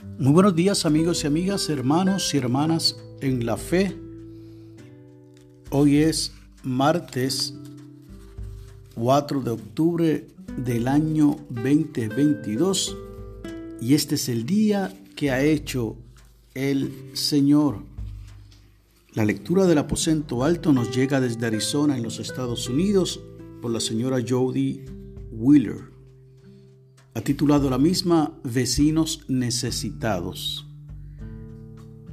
Muy 0.00 0.32
buenos 0.32 0.54
días 0.54 0.86
amigos 0.86 1.24
y 1.24 1.26
amigas, 1.26 1.68
hermanos 1.68 2.32
y 2.32 2.38
hermanas 2.38 2.96
en 3.20 3.44
la 3.44 3.56
fe. 3.56 3.96
Hoy 5.70 5.96
es 5.96 6.32
martes 6.62 7.54
4 8.94 9.40
de 9.40 9.50
octubre 9.50 10.26
del 10.56 10.86
año 10.86 11.36
2022 11.50 12.96
y 13.80 13.94
este 13.94 14.14
es 14.14 14.28
el 14.28 14.46
día 14.46 14.96
que 15.16 15.32
ha 15.32 15.42
hecho 15.42 15.96
el 16.54 17.10
Señor. 17.14 17.78
La 19.14 19.24
lectura 19.24 19.66
del 19.66 19.78
aposento 19.78 20.44
alto 20.44 20.72
nos 20.72 20.94
llega 20.94 21.20
desde 21.20 21.46
Arizona 21.46 21.96
en 21.96 22.04
los 22.04 22.20
Estados 22.20 22.68
Unidos 22.68 23.20
por 23.60 23.72
la 23.72 23.80
señora 23.80 24.18
Jody 24.26 24.84
Wheeler. 25.32 25.97
Ha 27.18 27.20
titulado 27.20 27.68
la 27.68 27.78
misma 27.78 28.38
Vecinos 28.44 29.24
Necesitados. 29.26 30.68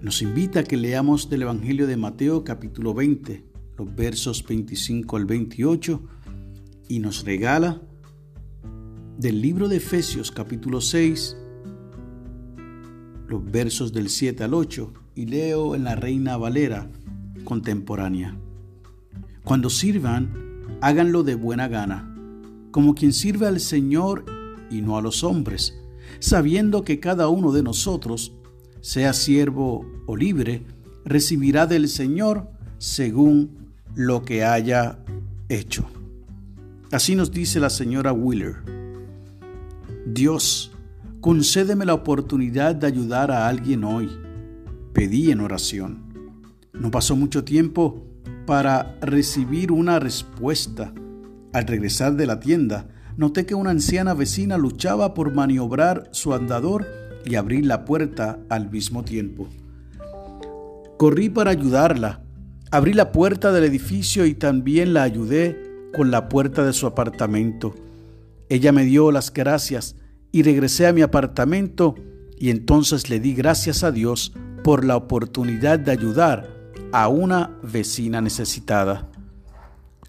Nos 0.02 0.24
invita 0.24 0.62
a 0.62 0.64
que 0.64 0.78
leamos 0.78 1.30
del 1.30 1.44
Evangelio 1.44 1.86
de 1.86 1.96
Mateo 1.96 2.44
capítulo 2.44 2.96
20, 2.96 3.46
los 3.78 3.96
versos 3.96 4.44
25 4.44 5.16
al 5.16 5.26
28, 5.26 6.04
y 6.88 6.98
nos 6.98 7.24
regala 7.24 7.84
del 9.20 9.44
libro 9.44 9.68
de 9.68 9.76
Efesios 9.76 10.32
capítulo 10.32 10.82
6, 10.82 11.38
los 13.28 13.52
versos 13.52 13.94
del 13.94 14.10
7 14.10 14.44
al 14.44 14.56
8, 14.56 14.92
y 15.14 15.28
leo 15.28 15.76
en 15.76 15.84
la 15.84 15.94
Reina 15.94 16.36
Valera 16.36 16.90
contemporánea. 17.44 18.36
Cuando 19.44 19.70
sirvan, 19.70 20.34
háganlo 20.82 21.22
de 21.22 21.36
buena 21.36 21.68
gana, 21.68 22.12
como 22.72 22.96
quien 22.96 23.14
sirve 23.14 23.46
al 23.46 23.60
Señor 23.60 24.35
y 24.70 24.82
no 24.82 24.98
a 24.98 25.02
los 25.02 25.24
hombres, 25.24 25.80
sabiendo 26.20 26.84
que 26.84 27.00
cada 27.00 27.28
uno 27.28 27.52
de 27.52 27.64
nosotros, 27.64 28.34
sea 28.82 29.14
siervo 29.14 29.86
o 30.06 30.16
libre, 30.16 30.64
recibirá 31.06 31.66
del 31.68 31.88
Señor 31.88 32.50
según 32.78 33.72
lo 33.96 34.24
que 34.24 34.44
haya 34.44 35.00
hecho. 35.50 35.86
Así 36.92 37.16
nos 37.16 37.32
dice 37.32 37.60
la 37.60 37.70
señora 37.70 38.14
Wheeler. 38.14 38.58
Dios, 40.06 40.72
concédeme 41.20 41.86
la 41.86 41.94
oportunidad 41.94 42.76
de 42.76 42.88
ayudar 42.88 43.32
a 43.32 43.48
alguien 43.48 43.84
hoy. 43.84 44.10
Pedí 44.94 45.32
en 45.32 45.42
oración. 45.42 46.04
No 46.74 46.92
pasó 46.92 47.16
mucho 47.16 47.44
tiempo 47.44 48.06
para 48.46 48.98
recibir 49.02 49.72
una 49.72 50.00
respuesta. 50.00 50.94
Al 51.54 51.66
regresar 51.68 52.16
de 52.16 52.28
la 52.28 52.40
tienda, 52.40 52.88
noté 53.18 53.46
que 53.46 53.56
una 53.56 53.72
anciana 53.72 54.14
vecina 54.14 54.58
luchaba 54.58 55.14
por 55.14 55.34
maniobrar 55.34 56.10
su 56.12 56.34
andador 56.34 56.86
y 57.26 57.36
abrir 57.36 57.66
la 57.66 57.86
puerta 57.86 58.40
al 58.50 58.70
mismo 58.70 59.04
tiempo. 59.04 59.48
Corrí 60.98 61.30
para 61.30 61.52
ayudarla. 61.52 62.22
Abrí 62.72 62.94
la 62.94 63.12
puerta 63.12 63.52
del 63.52 63.64
edificio 63.64 64.26
y 64.26 64.34
también 64.34 64.94
la 64.94 65.04
ayudé 65.04 65.58
con 65.96 66.12
la 66.12 66.30
puerta 66.30 66.66
de 66.66 66.74
su 66.74 66.88
apartamento. 66.88 67.74
Ella 68.50 68.72
me 68.72 68.84
dio 68.84 69.12
las 69.12 69.32
gracias 69.32 69.96
y 70.32 70.44
regresé 70.44 70.88
a 70.88 70.94
mi 70.94 71.02
apartamento 71.02 71.96
y 72.38 72.50
entonces 72.50 73.10
le 73.10 73.20
di 73.20 73.34
gracias 73.34 73.84
a 73.84 73.92
Dios 73.92 74.34
por 74.64 74.84
la 74.84 74.98
oportunidad 74.98 75.80
de 75.80 75.92
ayudar 75.92 76.50
a 76.92 77.08
una 77.08 77.58
vecina 77.64 78.20
necesitada. 78.20 79.10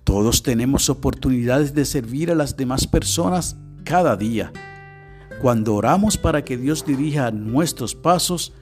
Todos 0.07 0.45
tenemos 0.45 0.89
oportunidades 0.89 1.75
de 1.75 1.85
servir 1.85 2.31
a 2.31 2.37
las 2.37 2.57
demás 2.57 2.87
personas 2.87 3.57
cada 3.83 4.17
día. 4.17 4.53
Cuando 5.43 5.75
oramos 5.75 6.17
para 6.17 6.45
que 6.45 6.57
Dios 6.57 6.87
dirija 6.87 7.33
nuestros 7.33 7.97
pasos 7.97 8.53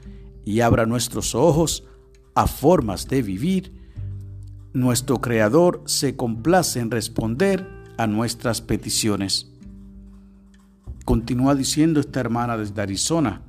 y 0.47 0.61
abra 0.61 0.87
nuestros 0.87 1.35
ojos 1.35 1.85
a 2.35 2.47
formas 2.47 3.09
de 3.09 3.21
vivir, 3.21 3.75
nuestro 4.73 5.21
Creador 5.21 5.83
se 5.85 6.17
complace 6.17 6.81
en 6.81 6.91
responder 6.91 7.69
a 7.99 8.07
nuestras 8.07 8.63
peticiones. 8.63 9.53
Continúa 11.05 11.55
diciendo 11.55 12.01
esta 12.01 12.21
hermana 12.21 12.57
desde 12.57 12.81
Arizona, 12.81 13.43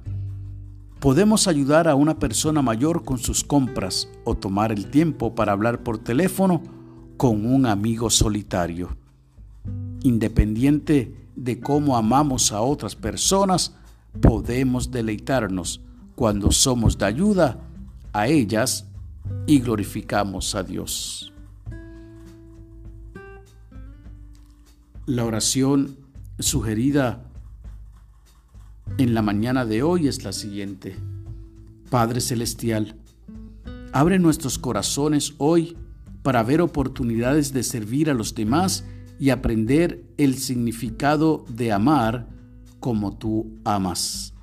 podemos 1.00 1.47
ayudar 1.47 1.88
a 1.88 1.95
una 1.95 2.19
persona 2.19 2.61
mayor 2.61 3.05
con 3.05 3.19
sus 3.19 3.45
compras 3.45 4.09
o 4.25 4.35
tomar 4.35 4.73
el 4.73 4.88
tiempo 4.88 5.34
para 5.34 5.53
hablar 5.53 5.81
por 5.81 5.97
teléfono 5.97 6.75
con 7.17 7.45
un 7.45 7.65
amigo 7.65 8.09
solitario. 8.09 8.97
Independiente 10.03 11.29
de 11.35 11.59
cómo 11.59 11.97
amamos 11.97 12.51
a 12.51 12.61
otras 12.61 12.95
personas, 12.95 13.75
podemos 14.21 14.91
deleitarnos 14.91 15.81
cuando 16.15 16.51
somos 16.51 16.97
de 16.97 17.05
ayuda 17.05 17.59
a 18.13 18.27
ellas 18.27 18.85
y 19.47 19.59
glorificamos 19.59 20.55
a 20.55 20.63
Dios. 20.63 21.33
La 25.05 25.25
oración 25.25 25.97
sugerida 26.39 27.23
en 28.97 29.13
la 29.13 29.21
mañana 29.21 29.65
de 29.65 29.83
hoy 29.83 30.07
es 30.07 30.23
la 30.23 30.31
siguiente. 30.31 30.95
Padre 31.89 32.21
Celestial, 32.21 32.95
abre 33.91 34.19
nuestros 34.19 34.57
corazones 34.57 35.35
hoy 35.37 35.77
para 36.25 36.41
ver 36.41 36.59
oportunidades 36.59 37.53
de 37.53 37.61
servir 37.61 38.09
a 38.09 38.15
los 38.15 38.33
demás 38.33 38.83
y 39.19 39.29
aprender 39.29 40.03
el 40.17 40.39
significado 40.39 41.45
de 41.47 41.71
amar 41.71 42.27
como 42.79 43.15
tú 43.15 43.59
amas. 43.63 44.33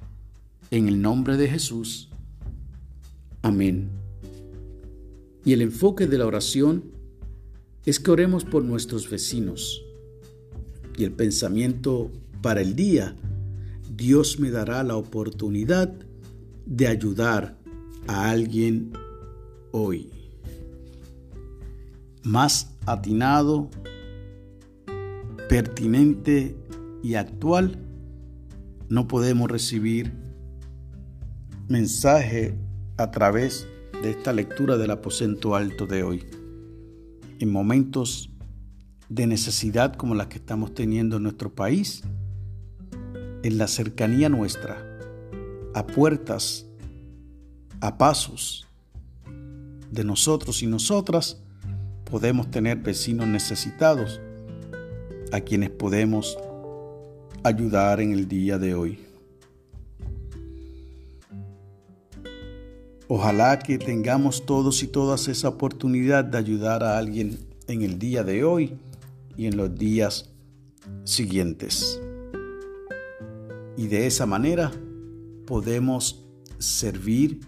En 0.70 0.86
el 0.86 1.02
nombre 1.02 1.36
de 1.36 1.48
Jesús. 1.48 2.08
Amén. 3.42 3.90
Y 5.44 5.54
el 5.54 5.60
enfoque 5.60 6.06
de 6.06 6.18
la 6.18 6.26
oración 6.26 6.84
es 7.84 7.98
que 7.98 8.12
oremos 8.12 8.44
por 8.44 8.62
nuestros 8.62 9.10
vecinos. 9.10 9.82
Y 10.96 11.02
el 11.02 11.10
pensamiento 11.10 12.12
para 12.42 12.60
el 12.60 12.76
día, 12.76 13.16
Dios 13.92 14.38
me 14.38 14.52
dará 14.52 14.84
la 14.84 14.94
oportunidad 14.94 15.92
de 16.64 16.86
ayudar 16.86 17.58
a 18.06 18.30
alguien 18.30 18.92
hoy 19.72 20.21
más 22.22 22.74
atinado, 22.86 23.68
pertinente 25.48 26.56
y 27.02 27.14
actual, 27.14 27.78
no 28.88 29.08
podemos 29.08 29.50
recibir 29.50 30.12
mensaje 31.68 32.58
a 32.96 33.10
través 33.10 33.66
de 34.02 34.10
esta 34.10 34.32
lectura 34.32 34.76
del 34.76 34.90
aposento 34.90 35.54
alto 35.54 35.86
de 35.86 36.02
hoy. 36.02 36.26
En 37.38 37.50
momentos 37.50 38.30
de 39.08 39.26
necesidad 39.26 39.94
como 39.94 40.14
la 40.14 40.28
que 40.28 40.38
estamos 40.38 40.74
teniendo 40.74 41.16
en 41.16 41.24
nuestro 41.24 41.54
país, 41.54 42.02
en 43.42 43.58
la 43.58 43.66
cercanía 43.66 44.28
nuestra, 44.28 44.78
a 45.74 45.86
puertas, 45.86 46.66
a 47.80 47.98
pasos 47.98 48.66
de 49.90 50.04
nosotros 50.04 50.62
y 50.62 50.66
nosotras, 50.66 51.41
podemos 52.12 52.50
tener 52.50 52.76
vecinos 52.76 53.26
necesitados 53.26 54.20
a 55.32 55.40
quienes 55.40 55.70
podemos 55.70 56.36
ayudar 57.42 58.02
en 58.02 58.12
el 58.12 58.28
día 58.28 58.58
de 58.58 58.74
hoy. 58.74 58.98
Ojalá 63.08 63.58
que 63.58 63.78
tengamos 63.78 64.44
todos 64.44 64.82
y 64.82 64.88
todas 64.88 65.26
esa 65.28 65.48
oportunidad 65.48 66.22
de 66.22 66.36
ayudar 66.36 66.84
a 66.84 66.98
alguien 66.98 67.38
en 67.66 67.80
el 67.80 67.98
día 67.98 68.22
de 68.22 68.44
hoy 68.44 68.74
y 69.34 69.46
en 69.46 69.56
los 69.56 69.74
días 69.74 70.28
siguientes. 71.04 71.98
Y 73.78 73.86
de 73.86 74.06
esa 74.06 74.26
manera 74.26 74.70
podemos 75.46 76.26
servir 76.58 77.40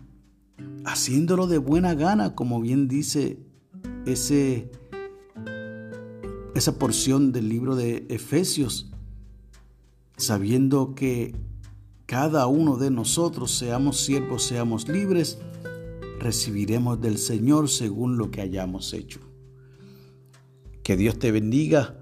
haciéndolo 0.86 1.48
de 1.48 1.58
buena 1.58 1.94
gana, 1.94 2.34
como 2.34 2.62
bien 2.62 2.88
dice 2.88 3.43
ese, 4.06 4.70
esa 6.54 6.78
porción 6.78 7.32
del 7.32 7.48
libro 7.48 7.76
de 7.76 8.06
Efesios, 8.08 8.90
sabiendo 10.16 10.94
que 10.94 11.34
cada 12.06 12.46
uno 12.46 12.76
de 12.76 12.90
nosotros, 12.90 13.50
seamos 13.50 14.00
siervos, 14.00 14.42
seamos 14.44 14.88
libres, 14.88 15.38
recibiremos 16.20 17.00
del 17.00 17.18
Señor 17.18 17.68
según 17.68 18.16
lo 18.16 18.30
que 18.30 18.40
hayamos 18.40 18.92
hecho. 18.92 19.20
Que 20.82 20.96
Dios 20.96 21.18
te 21.18 21.32
bendiga 21.32 21.98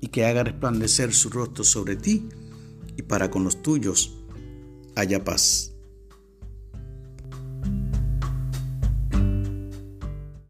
y 0.00 0.08
que 0.08 0.26
haga 0.26 0.44
resplandecer 0.44 1.12
su 1.12 1.28
rostro 1.30 1.64
sobre 1.64 1.96
ti 1.96 2.28
y 2.96 3.02
para 3.02 3.30
con 3.30 3.44
los 3.44 3.62
tuyos 3.62 4.16
haya 4.94 5.24
paz. 5.24 5.71